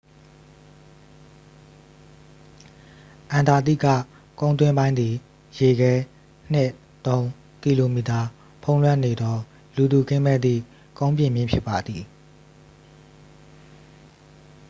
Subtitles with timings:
[3.31, 3.85] အန္တာတိက
[4.39, 5.13] ကုန်းတွင်းပိုင်းသည်
[5.59, 5.93] ရေခဲ
[6.53, 7.21] 2-3
[7.63, 7.95] km
[8.63, 9.37] ဖုံးလွှမ်းနေသော
[9.75, 10.61] လူသူကင်းမဲ့သည့်
[10.97, 12.03] ကုန်းပြင်မြင့်ဖြစ်ပါသည်